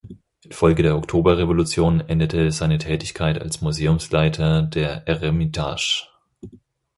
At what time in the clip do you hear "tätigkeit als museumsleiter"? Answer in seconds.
2.79-4.63